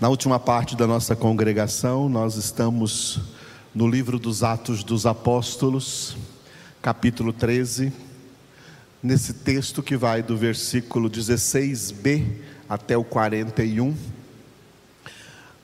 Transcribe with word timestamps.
Na 0.00 0.08
última 0.08 0.40
parte 0.40 0.74
da 0.74 0.88
nossa 0.88 1.14
congregação, 1.14 2.08
nós 2.08 2.34
estamos 2.34 3.20
no 3.72 3.86
livro 3.86 4.18
dos 4.18 4.42
Atos 4.42 4.82
dos 4.82 5.06
Apóstolos, 5.06 6.16
capítulo 6.82 7.32
13, 7.32 7.92
nesse 9.00 9.32
texto 9.32 9.84
que 9.84 9.96
vai 9.96 10.20
do 10.20 10.36
versículo 10.36 11.08
16b 11.08 12.26
até 12.68 12.96
o 12.98 13.04
41, 13.04 13.94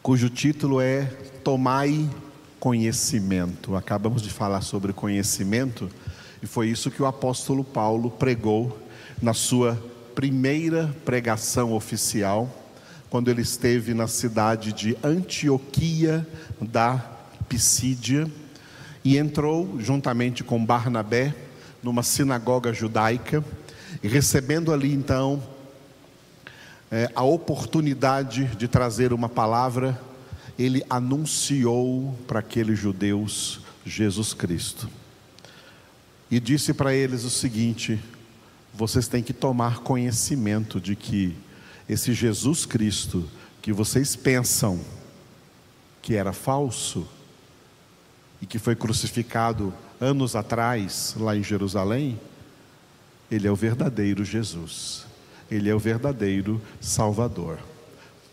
cujo 0.01 0.31
título 0.31 0.81
é 0.81 1.07
Tomai 1.43 2.09
conhecimento. 2.61 3.75
Acabamos 3.75 4.23
de 4.23 4.31
falar 4.31 4.61
sobre 4.61 4.93
conhecimento 4.93 5.91
e 6.41 6.47
foi 6.47 6.69
isso 6.69 6.89
que 6.89 7.03
o 7.03 7.07
apóstolo 7.07 7.65
Paulo 7.65 8.13
pregou 8.13 8.79
na 9.21 9.35
sua 9.35 9.77
primeira 10.15 10.95
pregação 11.05 11.73
oficial 11.73 12.60
quando 13.11 13.29
ele 13.29 13.43
esteve 13.43 13.93
na 13.93 14.07
cidade 14.07 14.73
de 14.73 14.97
Antioquia 15.03 16.27
da 16.61 17.05
Pisídia 17.49 18.31
e 19.05 19.19
entrou 19.19 19.79
juntamente 19.81 20.43
com 20.43 20.65
Barnabé 20.65 21.35
numa 21.83 22.03
sinagoga 22.03 22.73
judaica 22.73 23.45
recebendo 24.03 24.73
ali 24.73 24.93
então 24.93 25.43
é, 26.91 27.11
a 27.15 27.23
oportunidade 27.23 28.47
de 28.57 28.67
trazer 28.67 29.13
uma 29.13 29.29
palavra, 29.29 30.01
ele 30.59 30.83
anunciou 30.91 32.17
para 32.27 32.41
aqueles 32.41 32.79
judeus 32.79 33.61
Jesus 33.85 34.35
Cristo. 34.35 34.89
E 36.31 36.41
disse 36.41 36.75
para 36.75 36.95
eles 36.95 37.25
o 37.25 37.31
seguinte: 37.31 38.01
vocês 38.75 39.09
têm 39.09 39.23
que 39.23 39.33
tomar 39.33 39.81
conhecimento 39.81 40.81
de 40.81 40.97
que 40.97 41.37
esse 41.91 42.15
Jesus 42.15 42.65
Cristo 42.65 43.29
que 43.61 43.73
vocês 43.73 44.15
pensam 44.15 44.79
que 46.01 46.15
era 46.15 46.33
falso 46.33 47.05
e 48.41 48.47
que 48.47 48.61
foi 48.61 48.77
crucificado 48.77 49.75
anos 50.01 50.37
atrás 50.37 51.17
lá 51.19 51.37
em 51.37 51.43
Jerusalém, 51.43 52.19
ele 53.29 53.49
é 53.49 53.51
o 53.51 53.57
verdadeiro 53.57 54.25
Jesus, 54.25 55.05
ele 55.51 55.69
é 55.69 55.75
o 55.75 55.81
verdadeiro 55.81 56.63
Salvador. 56.81 57.59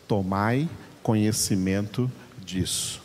Tomai 0.07 0.69
conhecimento 1.01 2.11
disso. 2.45 3.01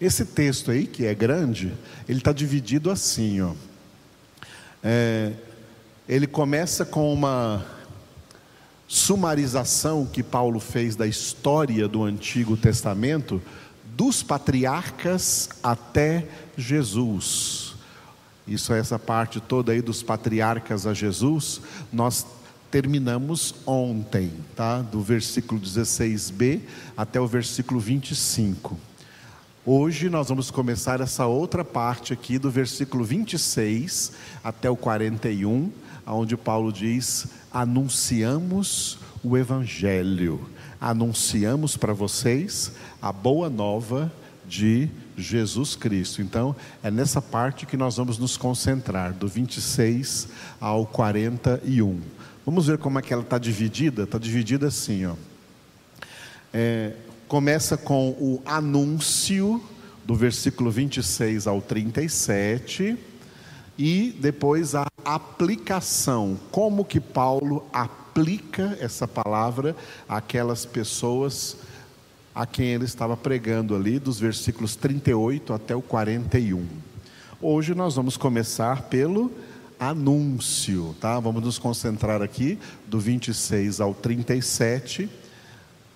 Esse 0.00 0.24
texto 0.24 0.70
aí, 0.70 0.86
que 0.86 1.06
é 1.06 1.14
grande, 1.14 1.74
ele 2.08 2.18
está 2.18 2.32
dividido 2.32 2.88
assim, 2.88 3.40
ó. 3.40 3.52
É, 4.80 5.32
ele 6.08 6.28
começa 6.28 6.84
com 6.86 7.12
uma 7.12 7.66
sumarização 8.88 10.06
que 10.06 10.22
Paulo 10.22 10.58
fez 10.58 10.96
da 10.96 11.06
história 11.06 11.86
do 11.86 12.02
Antigo 12.02 12.56
Testamento, 12.56 13.40
dos 13.94 14.22
patriarcas 14.22 15.50
até 15.62 16.26
Jesus. 16.56 17.74
Isso 18.46 18.72
é 18.72 18.78
essa 18.78 18.98
parte 18.98 19.40
toda 19.40 19.72
aí 19.72 19.82
dos 19.82 20.02
patriarcas 20.02 20.86
a 20.86 20.94
Jesus, 20.94 21.60
nós 21.92 22.26
terminamos 22.70 23.54
ontem, 23.66 24.32
tá? 24.56 24.80
Do 24.80 25.02
versículo 25.02 25.60
16b 25.60 26.60
até 26.96 27.20
o 27.20 27.26
versículo 27.26 27.78
25. 27.78 28.78
Hoje 29.66 30.08
nós 30.08 30.30
vamos 30.30 30.50
começar 30.50 31.02
essa 31.02 31.26
outra 31.26 31.62
parte 31.62 32.14
aqui 32.14 32.38
do 32.38 32.50
versículo 32.50 33.04
26 33.04 34.12
até 34.42 34.70
o 34.70 34.76
41 34.76 35.70
onde 36.14 36.36
Paulo 36.36 36.72
diz: 36.72 37.26
anunciamos 37.52 38.98
o 39.22 39.36
Evangelho, 39.36 40.48
anunciamos 40.80 41.76
para 41.76 41.92
vocês 41.92 42.72
a 43.00 43.12
boa 43.12 43.50
nova 43.50 44.12
de 44.46 44.88
Jesus 45.16 45.76
Cristo. 45.76 46.22
Então, 46.22 46.54
é 46.82 46.90
nessa 46.90 47.20
parte 47.20 47.66
que 47.66 47.76
nós 47.76 47.96
vamos 47.96 48.18
nos 48.18 48.36
concentrar, 48.36 49.12
do 49.12 49.28
26 49.28 50.28
ao 50.60 50.86
41. 50.86 52.00
Vamos 52.46 52.66
ver 52.66 52.78
como 52.78 52.98
é 52.98 53.02
que 53.02 53.12
ela 53.12 53.22
está 53.22 53.36
dividida? 53.36 54.04
Está 54.04 54.18
dividida 54.18 54.68
assim, 54.68 55.04
ó. 55.04 55.14
É, 56.52 56.94
começa 57.26 57.76
com 57.76 58.10
o 58.12 58.42
anúncio, 58.46 59.62
do 60.08 60.14
versículo 60.14 60.70
26 60.70 61.46
ao 61.46 61.60
37 61.60 62.96
e 63.76 64.16
depois 64.18 64.74
a 64.74 64.86
aplicação, 65.14 66.38
como 66.50 66.84
que 66.84 67.00
Paulo 67.00 67.64
aplica 67.72 68.76
essa 68.78 69.08
palavra 69.08 69.74
àquelas 70.06 70.66
pessoas 70.66 71.56
a 72.34 72.44
quem 72.44 72.66
ele 72.66 72.84
estava 72.84 73.16
pregando 73.16 73.74
ali, 73.74 73.98
dos 73.98 74.20
versículos 74.20 74.76
38 74.76 75.54
até 75.54 75.74
o 75.74 75.80
41. 75.80 76.64
Hoje 77.40 77.74
nós 77.74 77.96
vamos 77.96 78.18
começar 78.18 78.82
pelo 78.82 79.32
anúncio, 79.80 80.94
tá? 81.00 81.18
Vamos 81.18 81.42
nos 81.42 81.58
concentrar 81.58 82.20
aqui 82.20 82.58
do 82.86 83.00
26 83.00 83.80
ao 83.80 83.94
37, 83.94 85.08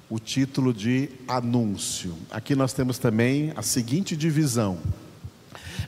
o 0.08 0.18
título 0.18 0.72
de 0.72 1.10
anúncio. 1.28 2.14
Aqui 2.30 2.54
nós 2.54 2.72
temos 2.72 2.98
também 2.98 3.52
a 3.56 3.62
seguinte 3.62 4.16
divisão: 4.16 4.78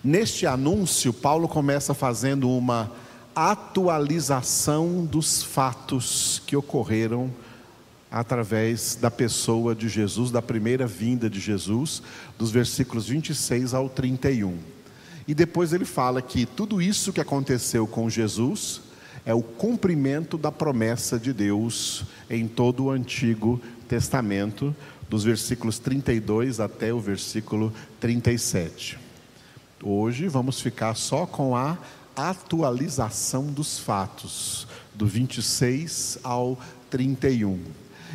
Neste 0.04 0.46
anúncio, 0.46 1.12
Paulo 1.12 1.48
começa 1.48 1.94
fazendo 1.94 2.50
uma 2.50 2.92
atualização 3.34 5.04
dos 5.04 5.42
fatos 5.42 6.42
que 6.46 6.56
ocorreram 6.56 7.30
através 8.10 8.94
da 8.94 9.10
pessoa 9.10 9.74
de 9.74 9.88
Jesus, 9.88 10.30
da 10.30 10.40
primeira 10.40 10.86
vinda 10.86 11.28
de 11.28 11.40
Jesus, 11.40 12.00
dos 12.38 12.50
versículos 12.50 13.08
26 13.08 13.74
ao 13.74 13.88
31. 13.88 14.56
E 15.26 15.34
depois 15.34 15.72
ele 15.72 15.84
fala 15.84 16.22
que 16.22 16.46
tudo 16.46 16.80
isso 16.80 17.12
que 17.12 17.20
aconteceu 17.20 17.86
com 17.86 18.08
Jesus 18.08 18.82
é 19.26 19.34
o 19.34 19.42
cumprimento 19.42 20.38
da 20.38 20.52
promessa 20.52 21.18
de 21.18 21.32
Deus 21.32 22.04
em 22.30 22.46
todo 22.46 22.84
o 22.84 22.90
Antigo 22.90 23.60
Testamento, 23.88 24.74
dos 25.08 25.24
versículos 25.24 25.78
32 25.78 26.60
até 26.60 26.92
o 26.92 27.00
versículo 27.00 27.72
37. 28.00 28.98
Hoje 29.82 30.28
vamos 30.28 30.60
ficar 30.60 30.94
só 30.94 31.26
com 31.26 31.56
a 31.56 31.76
atualização 32.16 33.46
dos 33.46 33.78
fatos, 33.78 34.66
do 34.94 35.06
26 35.06 36.18
ao 36.22 36.58
31. 36.90 37.58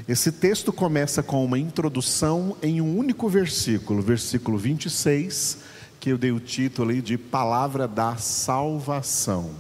Esse 0.08 0.32
texto 0.32 0.72
começa 0.72 1.22
com 1.22 1.44
uma 1.44 1.60
introdução 1.60 2.56
em 2.64 2.82
um 2.82 2.98
único 2.98 3.28
versículo, 3.28 4.02
versículo 4.02 4.58
26, 4.58 5.60
que 6.00 6.10
eu 6.10 6.18
dei 6.18 6.32
o 6.32 6.40
título 6.40 6.92
aí 6.92 7.02
de 7.02 7.18
Palavra 7.18 7.88
da 7.88 8.16
Salvação, 8.16 9.52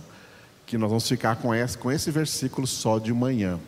que 0.66 0.78
nós 0.78 0.89
vamos 0.89 1.07
ficar 1.07 1.35
com 1.35 1.53
esse, 1.53 1.78
com 1.78 1.91
esse 1.91 2.09
versículo 2.09 2.66
só 2.66 2.97
de 2.97 3.13
manhã. 3.13 3.59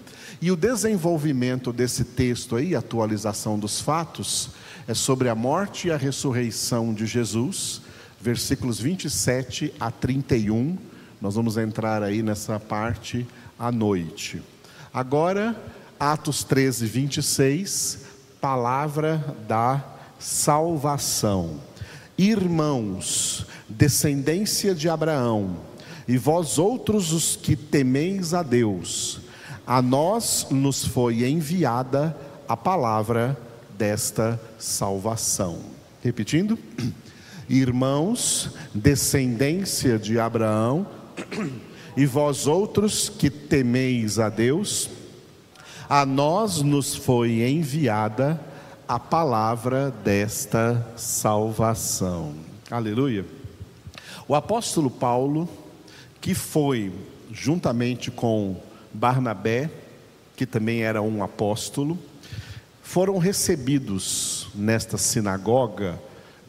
E 0.41 0.49
o 0.49 0.55
desenvolvimento 0.55 1.71
desse 1.71 2.03
texto 2.03 2.55
aí, 2.55 2.75
atualização 2.75 3.59
dos 3.59 3.81
fatos, 3.81 4.51
é 4.87 4.93
sobre 4.93 5.29
a 5.29 5.35
morte 5.35 5.89
e 5.89 5.91
a 5.91 5.97
ressurreição 5.97 6.93
de 6.93 7.05
Jesus 7.05 7.81
versículos 8.21 8.79
27 8.79 9.73
a 9.79 9.89
31. 9.89 10.77
Nós 11.19 11.35
vamos 11.35 11.57
entrar 11.57 12.03
aí 12.03 12.21
nessa 12.21 12.59
parte 12.59 13.27
à 13.57 13.71
noite. 13.71 14.41
Agora, 14.93 15.55
Atos 15.99 16.43
13, 16.43 16.85
26, 16.85 17.99
palavra 18.39 19.35
da 19.47 19.83
salvação. 20.19 21.59
Irmãos, 22.17 23.45
descendência 23.67 24.75
de 24.75 24.87
Abraão, 24.87 25.57
e 26.07 26.17
vós 26.17 26.59
outros 26.59 27.11
os 27.11 27.35
que 27.35 27.55
temeis 27.55 28.33
a 28.33 28.43
Deus, 28.43 29.21
a 29.65 29.81
nós 29.81 30.47
nos 30.51 30.85
foi 30.85 31.23
enviada 31.23 32.15
a 32.47 32.57
palavra 32.57 33.37
desta 33.77 34.39
salvação. 34.59 35.59
Repetindo 36.03 36.57
irmãos, 37.51 38.51
descendência 38.73 39.99
de 39.99 40.17
Abraão, 40.17 40.87
e 41.97 42.05
vós 42.05 42.47
outros 42.47 43.09
que 43.09 43.29
temeis 43.29 44.17
a 44.17 44.29
Deus, 44.29 44.89
a 45.89 46.05
nós 46.05 46.61
nos 46.61 46.95
foi 46.95 47.41
enviada 47.41 48.39
a 48.87 48.97
palavra 48.97 49.91
desta 49.91 50.87
salvação. 50.95 52.33
Aleluia. 52.69 53.25
O 54.25 54.33
apóstolo 54.33 54.89
Paulo, 54.89 55.49
que 56.21 56.33
foi 56.33 56.93
juntamente 57.29 58.09
com 58.09 58.55
Barnabé, 58.93 59.69
que 60.37 60.45
também 60.45 60.83
era 60.83 61.01
um 61.01 61.21
apóstolo, 61.21 61.99
foram 62.81 63.17
recebidos 63.17 64.47
nesta 64.55 64.97
sinagoga 64.97 65.99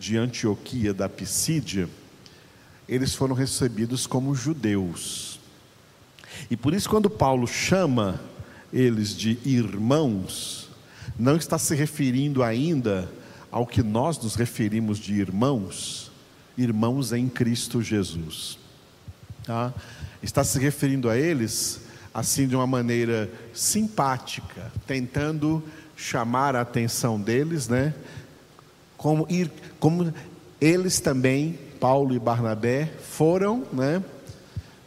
de 0.03 0.17
Antioquia 0.17 0.93
da 0.93 1.09
Pisídia, 1.09 1.89
eles 2.89 3.15
foram 3.15 3.37
recebidos 3.37 4.05
como 4.05 4.35
judeus. 4.35 5.39
E 6.51 6.57
por 6.57 6.75
isso, 6.75 6.91
quando 6.91 7.09
Paulo 7.09 7.47
chama 7.47 8.21
eles 8.73 9.17
de 9.17 9.39
irmãos, 9.45 10.69
não 11.17 11.37
está 11.37 11.57
se 11.57 11.77
referindo 11.77 12.43
ainda 12.43 13.09
ao 13.49 13.65
que 13.65 13.81
nós 13.81 14.19
nos 14.21 14.35
referimos 14.35 14.99
de 14.99 15.15
irmãos, 15.15 16.11
irmãos 16.59 17.13
em 17.13 17.29
Cristo 17.29 17.81
Jesus. 17.81 18.59
Tá? 19.45 19.73
Está 20.21 20.43
se 20.43 20.59
referindo 20.59 21.09
a 21.09 21.17
eles 21.17 21.81
assim 22.13 22.49
de 22.49 22.57
uma 22.57 22.67
maneira 22.67 23.31
simpática, 23.55 24.73
tentando 24.85 25.63
chamar 25.97 26.57
a 26.57 26.63
atenção 26.63 27.21
deles, 27.21 27.69
né? 27.69 27.95
Como, 29.03 29.27
ir, 29.29 29.51
como 29.81 30.15
eles 30.61 31.01
também, 31.01 31.59
Paulo 31.81 32.15
e 32.15 32.21
Barnabé, 32.21 32.89
foram, 33.03 33.65
né? 33.73 34.01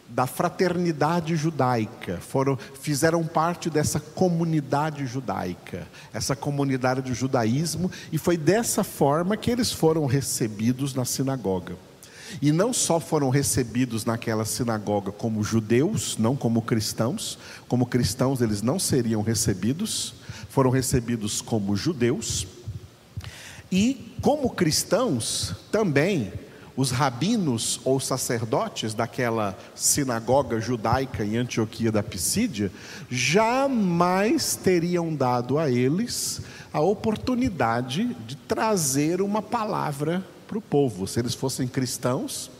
da 0.07 0.25
fraternidade 0.25 1.35
judaica, 1.35 2.17
foram, 2.21 2.57
fizeram 2.79 3.25
parte 3.25 3.69
dessa 3.69 3.99
comunidade 3.99 5.05
judaica, 5.05 5.85
essa 6.13 6.33
comunidade 6.33 7.01
do 7.01 7.13
judaísmo, 7.13 7.91
e 8.09 8.17
foi 8.17 8.37
dessa 8.37 8.85
forma 8.85 9.35
que 9.35 9.51
eles 9.51 9.73
foram 9.73 10.05
recebidos 10.05 10.95
na 10.95 11.03
sinagoga. 11.03 11.75
E 12.41 12.53
não 12.53 12.71
só 12.71 13.01
foram 13.01 13.29
recebidos 13.29 14.05
naquela 14.05 14.45
sinagoga 14.45 15.11
como 15.11 15.43
judeus, 15.43 16.17
não 16.17 16.37
como 16.37 16.61
cristãos, 16.61 17.37
como 17.67 17.85
cristãos 17.85 18.39
eles 18.39 18.61
não 18.61 18.79
seriam 18.79 19.21
recebidos, 19.21 20.13
foram 20.49 20.69
recebidos 20.69 21.41
como 21.41 21.75
judeus, 21.75 22.47
e 23.71 24.13
como 24.21 24.49
cristãos 24.49 25.53
também 25.71 26.31
os 26.77 26.91
rabinos 26.91 27.79
ou 27.85 27.99
sacerdotes 27.99 28.93
daquela 28.93 29.57
sinagoga 29.73 30.59
judaica 30.59 31.23
em 31.23 31.37
Antioquia 31.37 31.91
da 31.91 32.03
Pisídia 32.03 32.71
jamais 33.09 34.55
teriam 34.55 35.15
dado 35.15 35.57
a 35.57 35.69
eles 35.69 36.41
a 36.73 36.81
oportunidade 36.81 38.13
de 38.27 38.35
trazer 38.35 39.21
uma 39.21 39.41
palavra 39.41 40.23
para 40.45 40.57
o 40.57 40.61
povo. 40.61 41.07
Se 41.07 41.19
eles 41.19 41.33
fossem 41.33 41.67
cristãos, 41.67 42.51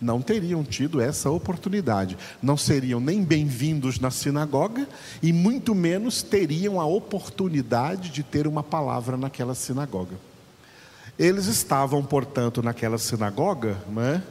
não 0.00 0.22
teriam 0.22 0.62
tido 0.62 1.00
essa 1.00 1.28
oportunidade. 1.30 2.16
Não 2.40 2.56
seriam 2.56 3.00
nem 3.00 3.24
bem-vindos 3.24 3.98
na 3.98 4.10
sinagoga 4.10 4.86
e 5.20 5.32
muito 5.32 5.74
menos 5.74 6.22
teriam 6.22 6.80
a 6.80 6.86
oportunidade 6.86 8.10
de 8.10 8.22
ter 8.22 8.46
uma 8.46 8.62
palavra 8.62 9.16
naquela 9.16 9.54
sinagoga. 9.54 10.14
Eles 11.18 11.46
estavam, 11.46 12.02
portanto, 12.02 12.62
naquela 12.62 12.98
sinagoga, 12.98 13.76
né, 13.88 14.22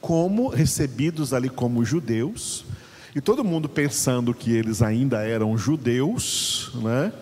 como 0.00 0.48
recebidos 0.48 1.32
ali 1.32 1.48
como 1.48 1.84
judeus, 1.84 2.64
e 3.14 3.20
todo 3.20 3.44
mundo 3.44 3.68
pensando 3.68 4.34
que 4.34 4.52
eles 4.52 4.82
ainda 4.82 5.22
eram 5.26 5.56
judeus, 5.56 6.72
né, 6.74 7.12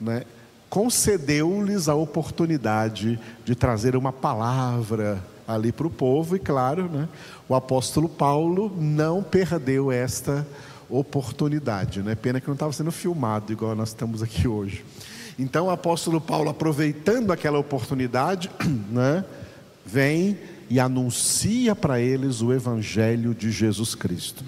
né, 0.00 0.24
concedeu-lhes 0.68 1.88
a 1.88 1.94
oportunidade 1.94 3.18
de 3.44 3.54
trazer 3.54 3.94
uma 3.94 4.12
palavra 4.12 5.22
ali 5.46 5.70
para 5.70 5.86
o 5.86 5.90
povo, 5.90 6.34
e 6.34 6.38
claro, 6.38 6.88
né, 6.88 7.08
o 7.48 7.54
apóstolo 7.54 8.08
Paulo 8.08 8.74
não 8.76 9.22
perdeu 9.22 9.92
esta 9.92 10.44
oportunidade. 10.88 12.02
Né? 12.02 12.14
Pena 12.14 12.40
que 12.40 12.46
não 12.46 12.54
estava 12.54 12.72
sendo 12.72 12.92
filmado 12.92 13.52
igual 13.52 13.74
nós 13.74 13.90
estamos 13.90 14.22
aqui 14.22 14.48
hoje. 14.48 14.84
Então 15.38 15.66
o 15.66 15.70
apóstolo 15.70 16.20
Paulo, 16.20 16.50
aproveitando 16.50 17.32
aquela 17.32 17.58
oportunidade, 17.58 18.50
né, 18.90 19.24
vem 19.84 20.38
e 20.70 20.80
anuncia 20.80 21.74
para 21.74 22.00
eles 22.00 22.40
o 22.40 22.52
evangelho 22.52 23.34
de 23.34 23.50
Jesus 23.50 23.94
Cristo. 23.94 24.44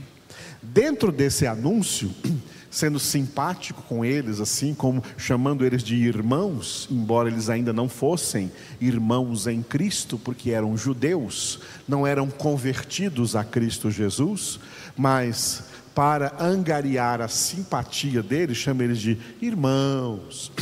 Dentro 0.63 1.13
desse 1.13 1.47
anúncio, 1.47 2.11
sendo 2.71 2.99
simpático 2.99 3.83
com 3.83 4.05
eles, 4.05 4.41
assim 4.41 4.75
como 4.75 5.03
chamando 5.17 5.65
eles 5.65 5.83
de 5.83 5.95
irmãos, 5.95 6.87
embora 6.91 7.29
eles 7.29 7.49
ainda 7.49 7.73
não 7.73 7.89
fossem 7.89 8.51
irmãos 8.81 9.47
em 9.47 9.63
Cristo, 9.63 10.19
porque 10.19 10.51
eram 10.51 10.77
judeus, 10.77 11.61
não 11.89 12.07
eram 12.07 12.29
convertidos 12.29 13.35
a 13.35 13.43
Cristo 13.43 13.91
Jesus, 13.91 14.61
mas 14.97 15.65
para 15.97 16.35
angariar 16.39 17.23
a 17.23 17.27
simpatia 17.27 18.23
deles, 18.23 18.59
chama 18.59 18.85
eles 18.85 18.99
de 18.99 19.19
irmãos. 19.41 20.53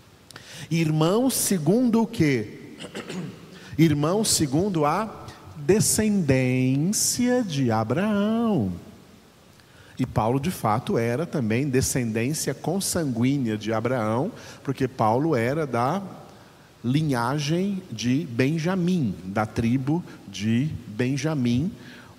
Irmãos 0.70 1.34
segundo 1.34 2.00
o 2.00 2.06
que? 2.06 2.78
Irmãos 3.76 4.30
segundo 4.30 4.86
a 4.86 5.26
descendência 5.54 7.42
de 7.42 7.70
Abraão. 7.70 8.72
E 9.98 10.06
Paulo, 10.06 10.40
de 10.40 10.50
fato, 10.50 10.96
era 10.96 11.26
também 11.26 11.68
descendência 11.68 12.54
consanguínea 12.54 13.58
de 13.58 13.74
Abraão, 13.74 14.32
porque 14.64 14.88
Paulo 14.88 15.36
era 15.36 15.66
da 15.66 16.00
linhagem 16.82 17.82
de 17.92 18.26
Benjamim, 18.30 19.14
da 19.26 19.44
tribo 19.44 20.02
de 20.26 20.70
Benjamim, 20.88 21.70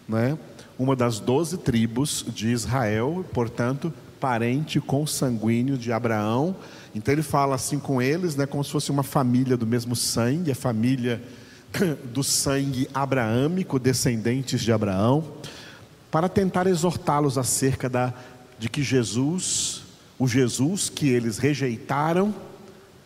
né? 0.08 0.38
Uma 0.81 0.95
das 0.95 1.19
doze 1.19 1.60
tribos 1.60 2.25
de 2.33 2.50
Israel, 2.50 3.24
portanto, 3.31 3.94
parente 4.19 4.81
consanguíneo 4.81 5.78
de 5.78 5.92
Abraão. 5.92 6.56
Então 6.95 7.13
ele 7.13 7.22
fala 7.22 7.54
assim 7.54 7.78
com 7.78 8.01
eles, 8.01 8.36
né, 8.36 8.48
como 8.48 8.63
se 8.63 8.72
fosse 8.72 8.89
uma 8.89 9.04
família 9.04 9.56
do 9.56 9.68
mesmo 9.68 9.95
sangue, 9.95 10.50
a 10.50 10.56
família 10.56 11.22
do 12.12 12.24
sangue 12.24 12.89
abraâmico, 12.95 13.78
descendentes 13.78 14.62
de 14.62 14.72
Abraão, 14.72 15.24
para 16.10 16.28
tentar 16.28 16.66
exortá-los 16.66 17.38
acerca 17.38 17.88
da, 17.88 18.12
de 18.57 18.68
que 18.68 18.81
Jesus, 18.81 19.84
o 20.18 20.27
Jesus 20.27 20.89
que 20.89 21.10
eles 21.10 21.38
rejeitaram, 21.38 22.34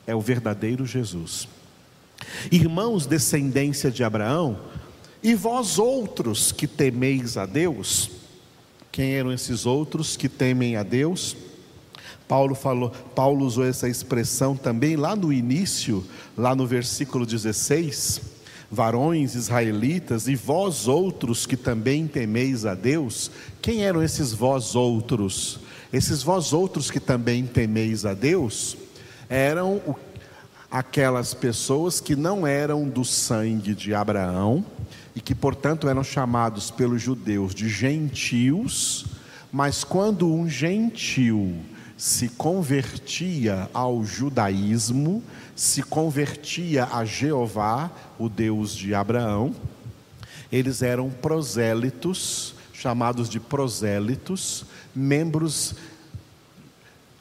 é 0.08 0.16
o 0.16 0.22
verdadeiro 0.22 0.86
Jesus. 0.86 1.46
Irmãos, 2.50 3.06
descendência 3.06 3.92
de 3.92 4.02
Abraão, 4.02 4.58
e 5.26 5.34
vós 5.34 5.80
outros 5.80 6.52
que 6.52 6.68
temeis 6.68 7.36
a 7.36 7.48
Deus, 7.48 8.12
quem 8.92 9.16
eram 9.16 9.34
esses 9.34 9.66
outros 9.66 10.16
que 10.16 10.30
temem 10.30 10.76
a 10.76 10.84
Deus? 10.84 11.36
Paulo 12.28 12.54
falou, 12.54 12.92
Paulo 12.92 13.44
usou 13.44 13.66
essa 13.66 13.90
expressão 13.90 14.56
também 14.56 14.96
lá 14.96 15.16
no 15.16 15.34
início, 15.34 16.06
lá 16.38 16.56
no 16.56 16.68
versículo 16.68 17.26
16, 17.26 18.22
varões 18.70 19.34
israelitas 19.34 20.28
e 20.28 20.36
vós 20.36 20.88
outros 20.88 21.48
que 21.48 21.58
também 21.58 22.06
temeis 22.06 22.64
a 22.64 22.76
Deus. 22.76 23.32
Quem 23.64 23.84
eram 23.84 24.04
esses 24.04 24.32
vós 24.32 24.76
outros? 24.76 25.60
Esses 25.92 26.22
vós 26.22 26.54
outros 26.54 26.92
que 26.92 27.00
também 27.00 27.48
temeis 27.48 28.06
a 28.06 28.14
Deus 28.14 28.78
eram 29.28 29.82
aquelas 30.70 31.34
pessoas 31.34 32.00
que 32.00 32.16
não 32.16 32.46
eram 32.46 32.88
do 32.88 33.06
sangue 33.06 33.74
de 33.74 33.94
Abraão, 33.94 34.66
e 35.16 35.22
que, 35.22 35.34
portanto, 35.34 35.88
eram 35.88 36.04
chamados 36.04 36.70
pelos 36.70 37.02
judeus 37.02 37.56
de 37.56 37.70
gentios, 37.70 39.06
mas 39.52 39.84
quando 39.84 40.32
um 40.32 40.50
gentil 40.50 41.56
se 41.98 42.28
convertia 42.28 43.70
ao 43.74 44.04
judaísmo, 44.04 45.24
se 45.56 45.82
convertia 45.82 46.90
a 46.92 47.06
Jeová, 47.06 47.90
o 48.20 48.28
Deus 48.28 48.76
de 48.76 48.94
Abraão, 48.94 49.56
eles 50.52 50.82
eram 50.82 51.10
prosélitos, 51.10 52.54
chamados 52.74 53.30
de 53.30 53.40
prosélitos, 53.40 54.66
membros 54.94 55.76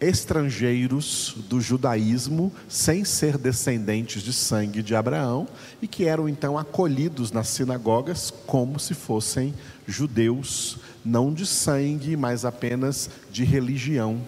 estrangeiros 0.00 1.34
do 1.48 1.60
judaísmo, 1.60 2.52
sem 2.68 3.04
ser 3.04 3.38
descendentes 3.38 4.22
de 4.22 4.32
sangue 4.32 4.82
de 4.82 4.94
Abraão, 4.94 5.46
e 5.80 5.88
que 5.88 6.04
eram 6.04 6.28
então 6.28 6.58
acolhidos 6.58 7.30
nas 7.32 7.48
sinagogas 7.48 8.32
como 8.46 8.78
se 8.78 8.94
fossem 8.94 9.54
judeus, 9.86 10.78
não 11.04 11.32
de 11.32 11.46
sangue, 11.46 12.16
mas 12.16 12.44
apenas 12.44 13.10
de 13.30 13.44
religião, 13.44 14.20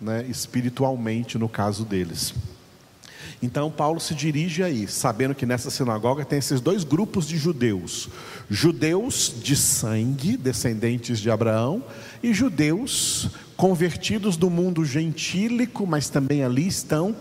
né, 0.00 0.24
espiritualmente 0.28 1.38
no 1.38 1.48
caso 1.48 1.84
deles. 1.84 2.34
Então 3.42 3.70
Paulo 3.70 4.00
se 4.00 4.14
dirige 4.14 4.62
aí, 4.62 4.88
sabendo 4.88 5.34
que 5.34 5.44
nessa 5.44 5.70
sinagoga 5.70 6.24
tem 6.24 6.38
esses 6.38 6.60
dois 6.60 6.84
grupos 6.84 7.28
de 7.28 7.36
judeus: 7.36 8.08
judeus 8.48 9.34
de 9.42 9.54
sangue, 9.54 10.36
descendentes 10.36 11.20
de 11.20 11.30
Abraão, 11.30 11.82
e 12.22 12.32
judeus 12.32 13.28
convertidos 13.56 14.36
do 14.36 14.50
mundo 14.50 14.84
gentílico, 14.84 15.86
mas 15.86 16.08
também 16.08 16.44
ali 16.44 16.66
estão 16.66 17.16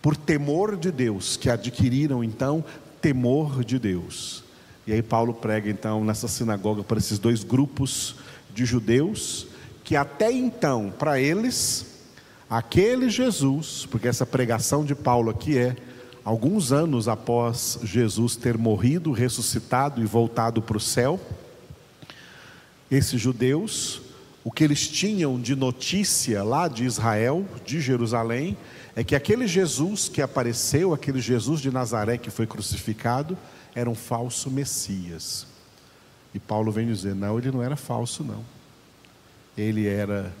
por 0.00 0.16
temor 0.16 0.76
de 0.76 0.90
Deus, 0.90 1.36
que 1.36 1.50
adquiriram 1.50 2.22
então 2.22 2.64
temor 3.00 3.64
de 3.64 3.78
Deus. 3.78 4.44
E 4.86 4.92
aí 4.92 5.02
Paulo 5.02 5.34
prega 5.34 5.68
então 5.68 6.04
nessa 6.04 6.28
sinagoga 6.28 6.82
para 6.82 6.98
esses 6.98 7.18
dois 7.18 7.42
grupos 7.42 8.16
de 8.54 8.64
judeus 8.64 9.46
que 9.84 9.96
até 9.96 10.30
então, 10.30 10.92
para 10.98 11.18
eles, 11.18 11.86
aquele 12.48 13.08
Jesus, 13.08 13.86
porque 13.90 14.06
essa 14.06 14.26
pregação 14.26 14.84
de 14.84 14.94
Paulo 14.94 15.30
aqui 15.30 15.56
é 15.56 15.74
alguns 16.22 16.72
anos 16.72 17.08
após 17.08 17.78
Jesus 17.82 18.36
ter 18.36 18.58
morrido, 18.58 19.12
ressuscitado 19.12 20.02
e 20.02 20.04
voltado 20.04 20.60
para 20.60 20.76
o 20.76 20.80
céu, 20.80 21.18
esses 22.90 23.18
judeus 23.18 24.02
o 24.48 24.50
que 24.50 24.64
eles 24.64 24.88
tinham 24.88 25.38
de 25.38 25.54
notícia 25.54 26.42
lá 26.42 26.68
de 26.68 26.86
Israel, 26.86 27.46
de 27.66 27.82
Jerusalém, 27.82 28.56
é 28.96 29.04
que 29.04 29.14
aquele 29.14 29.46
Jesus 29.46 30.08
que 30.08 30.22
apareceu, 30.22 30.94
aquele 30.94 31.20
Jesus 31.20 31.60
de 31.60 31.70
Nazaré 31.70 32.16
que 32.16 32.30
foi 32.30 32.46
crucificado, 32.46 33.36
era 33.74 33.90
um 33.90 33.94
falso 33.94 34.50
Messias. 34.50 35.46
E 36.32 36.38
Paulo 36.38 36.72
vem 36.72 36.86
dizer: 36.86 37.14
não, 37.14 37.36
ele 37.36 37.50
não 37.50 37.62
era 37.62 37.76
falso, 37.76 38.24
não. 38.24 38.42
Ele 39.54 39.86
era 39.86 40.32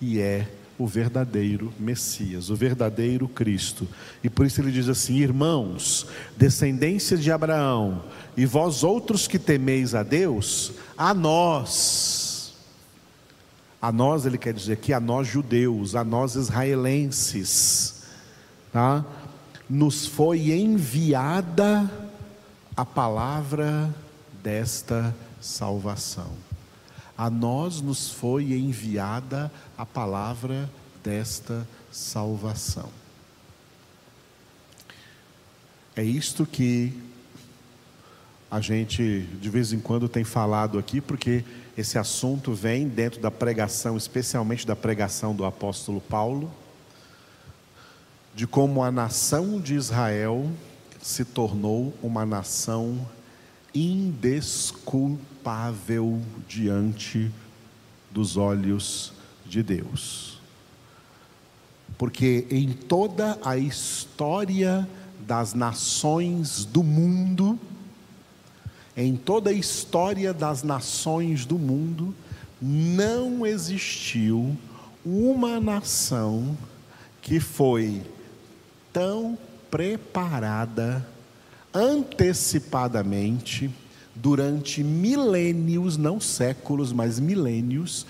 e 0.00 0.20
é 0.20 0.48
o 0.78 0.86
verdadeiro 0.86 1.74
Messias, 1.80 2.48
o 2.48 2.54
verdadeiro 2.54 3.26
Cristo. 3.26 3.88
E 4.22 4.30
por 4.30 4.46
isso 4.46 4.60
ele 4.60 4.70
diz 4.70 4.88
assim: 4.88 5.16
Irmãos, 5.16 6.06
descendência 6.36 7.16
de 7.16 7.32
Abraão, 7.32 8.04
e 8.36 8.46
vós 8.46 8.84
outros 8.84 9.26
que 9.26 9.36
temeis 9.36 9.96
a 9.96 10.04
Deus, 10.04 10.74
a 10.96 11.12
nós, 11.12 12.19
a 13.80 13.90
nós, 13.90 14.26
ele 14.26 14.38
quer 14.38 14.52
dizer 14.52 14.74
aqui, 14.74 14.92
a 14.92 15.00
nós 15.00 15.26
judeus, 15.26 15.94
a 15.94 16.04
nós 16.04 16.34
israelenses, 16.34 18.02
tá? 18.72 19.04
nos 19.68 20.06
foi 20.06 20.50
enviada 20.50 21.90
a 22.76 22.84
palavra 22.84 23.94
desta 24.42 25.14
salvação 25.40 26.50
a 27.20 27.28
nós 27.28 27.82
nos 27.82 28.08
foi 28.08 28.54
enviada 28.54 29.52
a 29.76 29.84
palavra 29.84 30.70
desta 31.04 31.68
salvação. 31.92 32.88
É 35.94 36.02
isto 36.02 36.46
que 36.46 36.98
a 38.50 38.60
gente 38.60 39.20
de 39.40 39.48
vez 39.48 39.72
em 39.72 39.78
quando 39.78 40.08
tem 40.08 40.24
falado 40.24 40.78
aqui, 40.78 41.00
porque 41.00 41.44
esse 41.78 41.96
assunto 41.96 42.52
vem 42.52 42.88
dentro 42.88 43.20
da 43.20 43.30
pregação, 43.30 43.96
especialmente 43.96 44.66
da 44.66 44.74
pregação 44.74 45.32
do 45.34 45.44
apóstolo 45.44 46.00
Paulo, 46.00 46.50
de 48.34 48.46
como 48.46 48.82
a 48.82 48.90
nação 48.90 49.60
de 49.60 49.74
Israel 49.74 50.50
se 51.00 51.24
tornou 51.24 51.94
uma 52.02 52.26
nação 52.26 53.06
indesculpável 53.74 56.20
diante 56.48 57.30
dos 58.10 58.36
olhos 58.36 59.12
de 59.46 59.62
Deus. 59.62 60.40
Porque 61.96 62.46
em 62.50 62.72
toda 62.72 63.38
a 63.44 63.56
história 63.56 64.88
das 65.26 65.54
nações 65.54 66.64
do 66.64 66.82
mundo, 66.82 67.58
em 68.96 69.16
toda 69.16 69.50
a 69.50 69.52
história 69.52 70.32
das 70.32 70.62
nações 70.62 71.44
do 71.44 71.58
mundo, 71.58 72.14
não 72.60 73.46
existiu 73.46 74.56
uma 75.04 75.60
nação 75.60 76.56
que 77.22 77.40
foi 77.40 78.02
tão 78.92 79.38
preparada 79.70 81.06
antecipadamente, 81.72 83.70
durante 84.14 84.82
milênios, 84.82 85.96
não 85.96 86.20
séculos, 86.20 86.92
mas 86.92 87.18
milênios, 87.20 88.04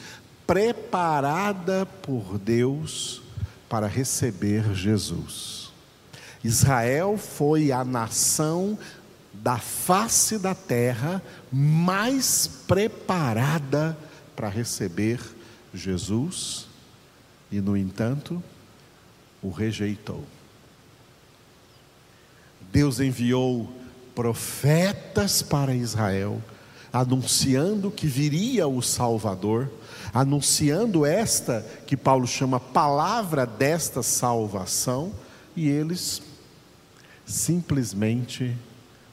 preparada 0.46 1.86
por 1.86 2.38
Deus 2.38 3.22
para 3.68 3.86
receber 3.86 4.74
Jesus. 4.74 5.70
Israel 6.42 7.18
foi 7.18 7.70
a 7.70 7.84
nação 7.84 8.78
da 9.32 9.58
face 9.58 10.38
da 10.38 10.54
terra 10.54 11.22
mais 11.52 12.48
preparada 12.66 13.96
para 14.34 14.48
receber 14.48 15.20
Jesus 15.72 16.66
e, 17.50 17.60
no 17.60 17.76
entanto, 17.76 18.42
o 19.42 19.50
rejeitou. 19.50 20.24
Deus 22.72 23.00
enviou 23.00 23.72
profetas 24.14 25.42
para 25.42 25.74
Israel, 25.74 26.42
anunciando 26.92 27.90
que 27.90 28.06
viria 28.06 28.66
o 28.66 28.82
Salvador, 28.82 29.70
anunciando 30.12 31.06
esta 31.06 31.64
que 31.86 31.96
Paulo 31.96 32.26
chama 32.26 32.60
palavra 32.60 33.46
desta 33.46 34.02
salvação, 34.02 35.12
e 35.56 35.68
eles 35.68 36.22
simplesmente 37.24 38.56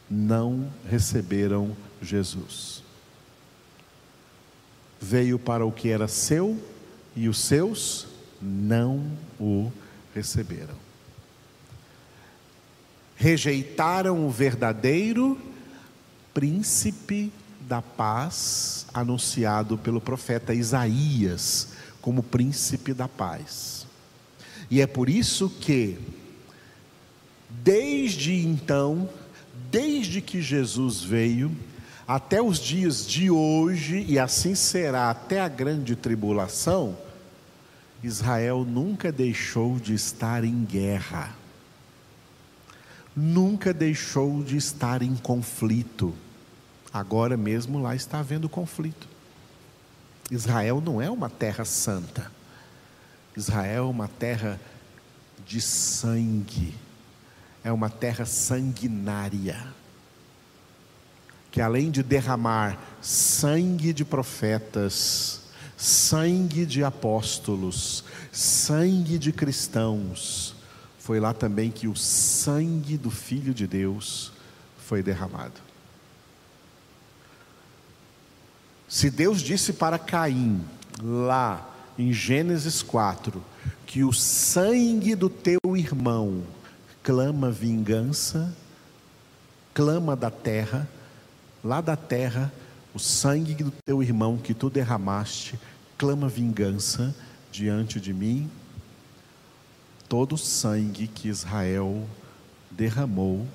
não 0.09 0.69
receberam 0.89 1.75
Jesus. 2.01 2.83
Veio 4.99 5.37
para 5.37 5.65
o 5.65 5.71
que 5.71 5.89
era 5.89 6.07
seu 6.07 6.59
e 7.15 7.27
os 7.29 7.39
seus 7.39 8.07
não 8.41 9.05
o 9.39 9.71
receberam 10.13 10.87
rejeitaram 13.17 14.25
o 14.25 14.29
verdadeiro 14.29 15.37
príncipe 16.33 17.33
da 17.61 17.81
paz 17.81 18.85
anunciado 18.93 19.77
pelo 19.77 19.99
profeta 19.99 20.53
Isaías 20.53 21.69
como 21.99 22.21
príncipe 22.21 22.93
da 22.93 23.07
paz. 23.07 23.87
E 24.69 24.79
é 24.79 24.87
por 24.87 25.09
isso 25.09 25.49
que, 25.49 25.97
desde 27.49 28.35
então, 28.45 29.09
desde 29.71 30.21
que 30.21 30.41
Jesus 30.41 31.01
veio, 31.03 31.55
até 32.07 32.41
os 32.41 32.59
dias 32.59 33.05
de 33.05 33.29
hoje, 33.29 34.05
e 34.07 34.17
assim 34.17 34.55
será 34.55 35.09
até 35.09 35.41
a 35.41 35.47
grande 35.47 35.95
tribulação, 35.95 36.97
Israel 38.03 38.63
nunca 38.63 39.11
deixou 39.11 39.77
de 39.79 39.93
estar 39.93 40.43
em 40.43 40.63
guerra 40.63 41.35
nunca 43.17 43.73
deixou 43.73 44.43
de 44.43 44.55
estar 44.55 45.01
em 45.01 45.15
conflito. 45.15 46.13
Agora 46.93 47.35
mesmo 47.35 47.81
lá 47.81 47.95
está 47.95 48.19
havendo 48.19 48.47
conflito. 48.47 49.09
Israel 50.29 50.79
não 50.79 51.01
é 51.01 51.09
uma 51.09 51.27
terra 51.27 51.65
santa. 51.65 52.31
Israel 53.35 53.87
é 53.87 53.89
uma 53.89 54.07
terra 54.07 54.59
de 55.47 55.59
sangue. 55.59 56.75
É 57.63 57.71
uma 57.71 57.89
terra 57.89 58.25
sanguinária. 58.25 59.73
Que 61.51 61.61
além 61.61 61.89
de 61.89 62.03
derramar 62.03 62.79
sangue 63.01 63.93
de 63.93 64.05
profetas, 64.05 65.41
sangue 65.75 66.65
de 66.65 66.83
apóstolos, 66.83 68.03
sangue 68.31 69.17
de 69.17 69.31
cristãos, 69.31 70.55
foi 70.99 71.19
lá 71.19 71.33
também 71.33 71.71
que 71.71 71.87
o 71.87 71.95
sangue 71.95 72.97
do 72.97 73.09
Filho 73.09 73.53
de 73.53 73.65
Deus 73.65 74.33
foi 74.77 75.01
derramado. 75.01 75.67
Se 78.87 79.09
Deus 79.09 79.41
disse 79.41 79.73
para 79.73 79.99
Caim, 79.99 80.65
lá 81.01 81.69
em 81.97 82.13
Gênesis 82.13 82.81
4, 82.81 83.43
que 83.85 84.03
o 84.03 84.13
sangue 84.13 85.15
do 85.15 85.29
teu 85.29 85.59
irmão 85.75 86.43
clama 87.07 87.49
vingança, 87.49 88.53
clama 89.73 90.13
da 90.13 90.29
terra, 90.29 90.85
lá 91.63 91.79
da 91.79 91.95
terra, 91.95 92.51
o 92.93 92.99
sangue 92.99 93.63
do 93.63 93.71
teu 93.85 94.03
irmão 94.03 94.37
que 94.37 94.53
tu 94.53 94.69
derramaste 94.69 95.57
clama 95.97 96.27
vingança 96.27 97.15
diante 97.49 98.01
de 98.01 98.13
mim 98.13 98.51
todo 100.09 100.33
o 100.33 100.37
sangue 100.37 101.07
que 101.07 101.29
Israel 101.29 102.05
derramou 102.69 103.47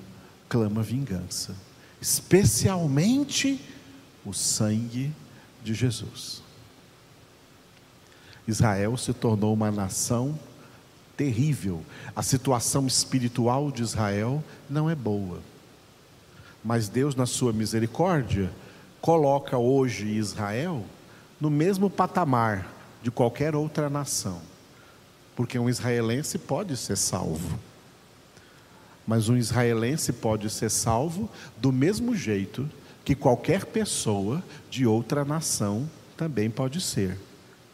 clama 0.48 0.82
vingança, 0.82 1.54
especialmente 2.00 3.60
o 4.24 4.32
sangue 4.32 5.12
de 5.62 5.74
Jesus. 5.74 6.42
Israel 8.48 8.96
se 8.96 9.12
tornou 9.12 9.52
uma 9.52 9.70
nação 9.70 10.38
terrível. 11.16 11.82
A 12.14 12.22
situação 12.22 12.86
espiritual 12.86 13.70
de 13.70 13.82
Israel 13.82 14.42
não 14.68 14.88
é 14.88 14.94
boa. 14.94 15.40
Mas 16.64 16.88
Deus, 16.88 17.14
na 17.14 17.26
sua 17.26 17.52
misericórdia, 17.52 18.50
coloca 19.00 19.58
hoje 19.58 20.06
Israel 20.06 20.84
no 21.40 21.50
mesmo 21.50 21.90
patamar 21.90 22.72
de 23.02 23.10
qualquer 23.10 23.54
outra 23.54 23.90
nação 23.90 24.40
porque 25.34 25.58
um 25.58 25.68
israelense 25.68 26.38
pode 26.38 26.76
ser 26.76 26.96
salvo. 26.96 27.58
Mas 29.06 29.28
um 29.28 29.36
israelense 29.36 30.12
pode 30.12 30.48
ser 30.50 30.70
salvo 30.70 31.28
do 31.56 31.72
mesmo 31.72 32.14
jeito 32.14 32.68
que 33.04 33.14
qualquer 33.14 33.66
pessoa 33.66 34.42
de 34.70 34.86
outra 34.86 35.24
nação 35.24 35.88
também 36.16 36.48
pode 36.48 36.80
ser. 36.80 37.18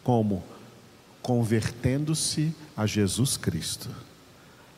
Como? 0.03 0.43
Convertendo-se 1.21 2.53
a 2.75 2.85
Jesus 2.85 3.37
Cristo. 3.37 3.89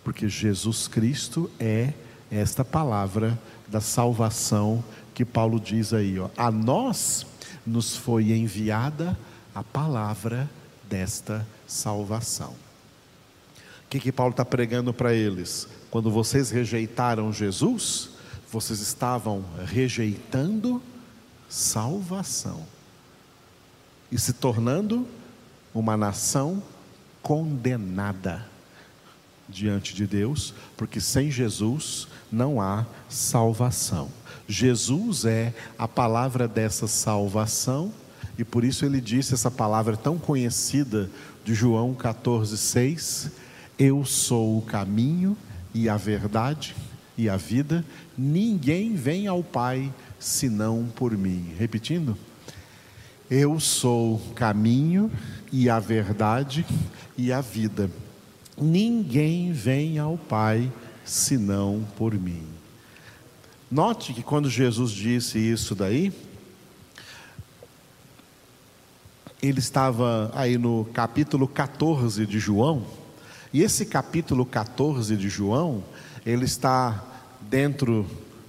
Porque 0.04 0.28
Jesus 0.28 0.88
Cristo 0.88 1.50
é 1.60 1.94
esta 2.32 2.66
palavra 2.66 3.40
da 3.68 3.82
salvação 3.82 4.84
que 5.14 5.24
Paulo 5.24 5.60
diz 5.60 5.94
aí, 5.94 6.20
ó. 6.20 6.30
A 6.36 6.50
nós 6.50 7.26
nos 7.66 7.96
foi 7.96 8.32
enviada 8.32 9.18
a 9.54 9.64
palavra 9.64 10.50
desta 10.90 11.46
salvação. 11.68 12.56
que, 13.92 14.00
que 14.00 14.12
Paulo 14.12 14.32
está 14.32 14.46
pregando 14.46 14.94
para 14.94 15.14
eles? 15.14 15.68
Quando 15.90 16.10
vocês 16.10 16.50
rejeitaram 16.50 17.34
Jesus, 17.34 18.12
vocês 18.50 18.80
estavam 18.80 19.44
rejeitando 19.66 20.82
salvação 21.50 22.66
e 24.10 24.18
se 24.18 24.32
tornando 24.32 25.06
uma 25.74 25.96
nação 25.96 26.62
condenada 27.22 28.46
diante 29.48 29.94
de 29.94 30.08
Deus, 30.08 30.54
porque 30.78 31.00
sem 31.00 31.30
Jesus 31.30 32.08
não 32.32 32.62
há 32.62 32.86
salvação. 33.10 34.10
Jesus 34.48 35.26
é 35.26 35.54
a 35.78 35.88
palavra 35.88 36.48
dessa 36.48 36.88
salvação, 36.88 37.92
e 38.38 38.44
por 38.44 38.64
isso 38.64 38.86
ele 38.86 39.02
disse 39.02 39.34
essa 39.34 39.52
palavra 39.52 39.96
tão 39.96 40.18
conhecida 40.18 41.10
de 41.44 41.54
João 41.54 41.94
14,6: 41.94 43.32
Eu 43.78 44.06
sou 44.06 44.58
o 44.58 44.62
caminho 44.62 45.38
e 45.74 45.88
a 45.88 45.98
verdade 45.98 46.76
e 47.18 47.30
a 47.30 47.38
vida, 47.38 47.86
ninguém 48.18 48.96
vem 48.96 49.28
ao 49.28 49.44
Pai 49.44 49.94
senão 50.20 50.88
por 50.96 51.16
mim. 51.16 51.54
Repetindo, 51.58 52.18
eu 53.30 53.60
sou 53.60 54.16
o 54.16 54.34
caminho 54.34 55.12
e 55.52 55.70
a 55.70 55.80
verdade 55.80 56.66
e 57.18 57.32
a 57.32 57.42
vida. 57.42 57.90
Ninguém 58.58 59.52
vem 59.52 60.00
ao 60.00 60.18
Pai 60.18 60.72
senão 61.04 61.86
por 61.98 62.14
mim. 62.14 62.48
Note 63.70 64.14
que 64.14 64.22
quando 64.22 64.50
Jesus 64.50 64.92
disse 64.92 65.40
isso 65.40 65.74
daí, 65.74 66.14
ele 69.42 69.60
estava 69.60 70.32
aí 70.36 70.58
no 70.58 70.86
capítulo 70.94 71.48
14 71.48 72.26
de 72.26 72.38
João, 72.38 72.86
e 73.54 73.64
esse 73.64 73.86
capítulo 73.86 74.46
14 74.46 75.18
de 75.18 75.28
João, 75.28 75.84
ele 76.26 76.46
está 76.46 77.04
dentro 77.42 78.06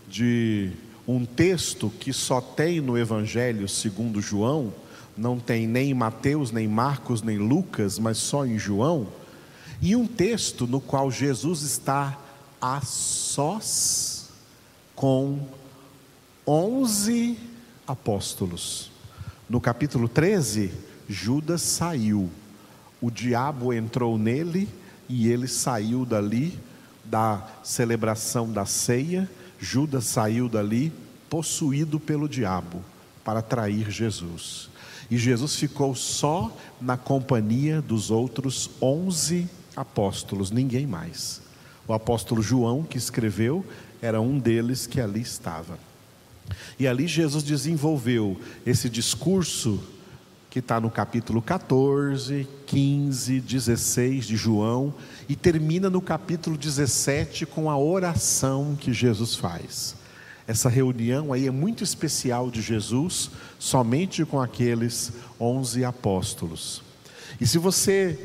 de 0.09 0.71
um 1.09 1.25
texto 1.25 1.91
que 1.99 2.13
só 2.13 2.41
tem 2.41 2.81
no 2.81 2.97
Evangelho 2.99 3.69
segundo 3.69 4.21
João, 4.21 4.73
não 5.17 5.39
tem 5.39 5.67
nem 5.67 5.91
em 5.91 5.95
Mateus, 5.95 6.51
nem 6.51 6.67
Marcos, 6.67 7.23
nem 7.23 7.39
Lucas, 7.39 7.99
mas 7.99 8.19
só 8.19 8.47
em 8.47 8.59
João, 8.59 9.09
e 9.81 9.97
um 9.97 10.07
texto 10.07 10.67
no 10.67 10.81
qual 10.81 11.11
Jesus 11.11 11.63
está 11.63 12.19
a 12.61 12.81
sós 12.81 14.31
com 14.95 15.41
onze 16.47 17.37
apóstolos. 17.87 18.91
No 19.49 19.61
capítulo 19.61 20.09
13, 20.09 20.73
Judas 21.09 21.63
saiu, 21.63 22.31
o 23.01 23.11
diabo 23.11 23.73
entrou 23.73 24.17
nele 24.17 24.69
e 25.09 25.29
ele 25.29 25.49
saiu 25.49 26.07
dali 26.07 26.59
da 27.05 27.47
celebração 27.63 28.51
da 28.51 28.65
ceia. 28.65 29.29
Judas 29.59 30.05
saiu 30.05 30.49
dali 30.49 30.93
possuído 31.29 31.99
pelo 31.99 32.29
diabo 32.29 32.83
para 33.25 33.43
trair 33.43 33.91
Jesus. 33.91 34.71
E 35.13 35.19
Jesus 35.19 35.57
ficou 35.57 35.95
só 35.95 36.51
na 36.81 36.97
companhia 36.97 37.83
dos 37.83 38.11
outros 38.11 38.71
onze 38.81 39.47
apóstolos, 39.77 40.51
ninguém 40.51 40.87
mais. 40.87 41.43
O 41.87 41.93
apóstolo 41.93 42.41
João, 42.41 42.83
que 42.83 42.97
escreveu, 42.97 43.63
era 44.01 44.23
um 44.23 44.39
deles 44.39 44.87
que 44.87 45.03
ali 45.03 45.21
estava. 45.21 45.79
E 46.79 46.89
ali 46.89 47.07
Jesus 47.07 47.45
desenvolveu 47.45 48.41
esse 48.65 48.89
discurso 48.89 49.85
que 50.49 50.61
está 50.61 50.81
no 50.81 50.91
capítulo 50.91 51.43
14, 51.43 52.49
15, 52.65 53.39
16 53.39 54.27
de 54.27 54.35
João, 54.35 54.95
e 55.29 55.37
termina 55.37 55.91
no 55.91 56.01
capítulo 56.01 56.57
17 56.57 57.45
com 57.45 57.69
a 57.69 57.77
oração 57.77 58.75
que 58.81 58.95
Jesus 58.95 59.35
faz. 59.35 59.95
Essa 60.47 60.69
reunião 60.69 61.33
aí 61.33 61.47
é 61.47 61.51
muito 61.51 61.85
especial 61.85 62.51
de 62.51 62.61
Jesus, 62.61 63.31
somente 63.59 64.25
com 64.25 64.41
aqueles 64.41 65.13
onze 65.39 65.85
apóstolos. 65.85 66.83
E 67.41 67.47
se 67.47 67.59
você 67.59 68.19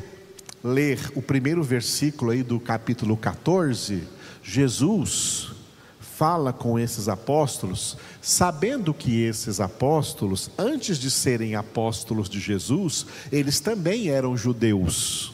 ler 0.63 0.99
o 1.15 1.21
primeiro 1.21 1.63
versículo 1.63 2.31
aí 2.31 2.43
do 2.43 2.59
capítulo 2.59 3.15
14, 3.15 4.03
Jesus 4.43 5.51
fala 5.99 6.51
com 6.51 6.79
esses 6.79 7.07
apóstolos, 7.07 7.95
sabendo 8.21 8.91
que 8.91 9.21
esses 9.21 9.59
apóstolos, 9.59 10.49
antes 10.57 10.97
de 10.97 11.11
serem 11.11 11.53
apóstolos 11.53 12.27
de 12.27 12.39
Jesus, 12.39 13.05
eles 13.31 13.59
também 13.59 14.09
eram 14.09 14.35
judeus, 14.35 15.31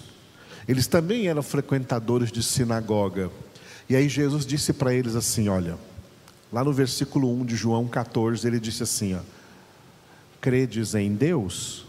eles 0.67 0.85
também 0.85 1.27
eram 1.27 1.41
frequentadores 1.41 2.31
de 2.33 2.43
sinagoga. 2.43 3.31
E 3.89 3.95
aí 3.95 4.09
Jesus 4.09 4.45
disse 4.45 4.73
para 4.73 4.93
eles 4.93 5.15
assim: 5.15 5.47
olha, 5.47 5.77
lá 6.53 6.63
no 6.63 6.71
versículo 6.71 7.33
1 7.41 7.45
de 7.45 7.55
João 7.55 7.87
14, 7.87 8.47
ele 8.47 8.59
disse 8.59 8.83
assim: 8.83 9.15
ó, 9.15 9.19
credes 10.39 10.93
em 10.93 11.13
Deus? 11.13 11.85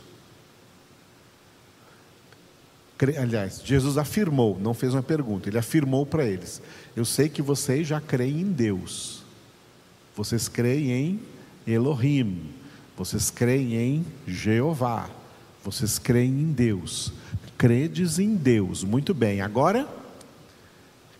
Aliás, 3.20 3.60
Jesus 3.62 3.98
afirmou, 3.98 4.58
não 4.58 4.72
fez 4.72 4.94
uma 4.94 5.02
pergunta, 5.02 5.50
ele 5.50 5.58
afirmou 5.58 6.06
para 6.06 6.24
eles: 6.24 6.62
Eu 6.96 7.04
sei 7.04 7.28
que 7.28 7.42
vocês 7.42 7.86
já 7.86 8.00
creem 8.00 8.40
em 8.40 8.50
Deus, 8.50 9.22
vocês 10.16 10.48
creem 10.48 10.90
em 10.90 11.20
Elohim, 11.66 12.50
vocês 12.96 13.30
creem 13.30 13.74
em 13.74 14.06
Jeová, 14.26 15.10
vocês 15.62 15.98
creem 15.98 16.30
em 16.30 16.52
Deus, 16.52 17.12
credes 17.58 18.18
em 18.18 18.34
Deus, 18.34 18.82
muito 18.82 19.12
bem, 19.12 19.42
agora, 19.42 19.86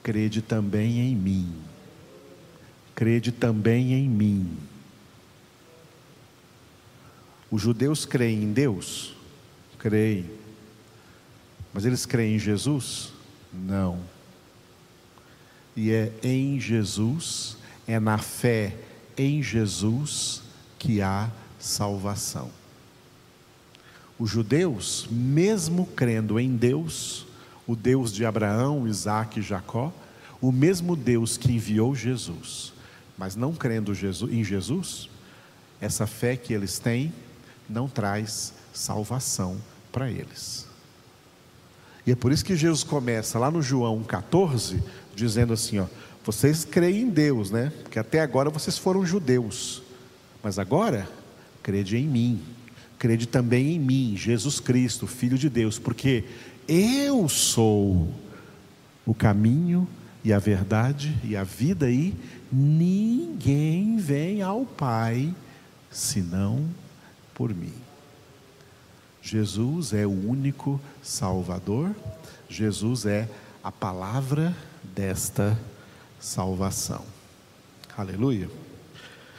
crede 0.02 0.40
também 0.40 1.00
em 1.00 1.14
mim, 1.14 1.52
crede 2.94 3.32
também 3.32 3.92
em 3.94 4.08
mim. 4.08 4.56
Os 7.50 7.62
judeus 7.62 8.04
creem 8.04 8.42
em 8.42 8.52
Deus? 8.52 9.14
Creem 9.78 10.44
mas 11.74 11.84
eles 11.84 12.06
creem 12.06 12.36
em 12.36 12.38
Jesus? 12.38 13.12
Não. 13.52 13.98
E 15.74 15.90
é 15.90 16.12
em 16.22 16.60
Jesus, 16.60 17.56
é 17.84 17.98
na 17.98 18.16
fé 18.16 18.76
em 19.18 19.42
Jesus 19.42 20.40
que 20.78 21.02
há 21.02 21.28
salvação. 21.58 22.48
Os 24.16 24.30
judeus, 24.30 25.08
mesmo 25.10 25.84
crendo 25.84 26.38
em 26.38 26.56
Deus, 26.56 27.26
o 27.66 27.74
Deus 27.74 28.12
de 28.12 28.24
Abraão, 28.24 28.86
Isaac 28.86 29.40
e 29.40 29.42
Jacó, 29.42 29.92
o 30.40 30.52
mesmo 30.52 30.94
Deus 30.94 31.36
que 31.36 31.50
enviou 31.50 31.92
Jesus, 31.92 32.72
mas 33.16 33.36
não 33.36 33.52
crendo 33.52 33.92
em 34.30 34.42
Jesus, 34.42 35.08
essa 35.80 36.06
fé 36.06 36.36
que 36.36 36.52
eles 36.52 36.78
têm 36.78 37.12
não 37.68 37.88
traz 37.88 38.54
salvação 38.72 39.56
para 39.92 40.10
eles. 40.10 40.66
E 42.06 42.12
é 42.12 42.14
por 42.16 42.32
isso 42.32 42.44
que 42.44 42.56
Jesus 42.56 42.82
começa 42.82 43.38
lá 43.38 43.50
no 43.50 43.62
João 43.62 44.02
14, 44.02 44.82
dizendo 45.14 45.52
assim: 45.52 45.78
ó, 45.78 45.86
vocês 46.24 46.64
creem 46.64 47.02
em 47.02 47.10
Deus, 47.10 47.50
né? 47.50 47.72
Porque 47.82 47.98
até 47.98 48.20
agora 48.20 48.50
vocês 48.50 48.76
foram 48.76 49.06
judeus, 49.06 49.82
mas 50.42 50.58
agora 50.58 51.08
crede 51.62 51.96
em 51.96 52.06
mim, 52.06 52.42
crede 52.98 53.26
também 53.26 53.74
em 53.74 53.78
mim, 53.78 54.14
Jesus 54.16 54.60
Cristo, 54.60 55.06
Filho 55.06 55.38
de 55.38 55.48
Deus, 55.48 55.78
porque 55.78 56.24
eu 56.68 57.28
sou 57.28 58.12
o 59.06 59.14
caminho 59.14 59.88
e 60.22 60.32
a 60.32 60.38
verdade 60.38 61.14
e 61.22 61.36
a 61.36 61.44
vida, 61.44 61.90
e 61.90 62.14
ninguém 62.54 63.96
vem 63.96 64.40
ao 64.40 64.64
Pai 64.64 65.34
senão 65.90 66.68
por 67.34 67.52
mim. 67.52 67.74
Jesus 69.20 69.92
é 69.92 70.06
o 70.06 70.10
único 70.10 70.80
Salvador, 71.02 71.94
Jesus 72.48 73.06
é 73.06 73.28
a 73.62 73.72
palavra 73.72 74.54
desta 74.94 75.58
salvação. 76.20 77.04
Aleluia. 77.96 78.48